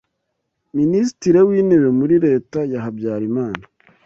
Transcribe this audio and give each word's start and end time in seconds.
Minisitiri 0.77 1.39
w’Intebe 1.49 1.89
muri 1.99 2.15
Leta 2.25 2.59
ya 2.71 2.79
Habyarimana 2.83 3.63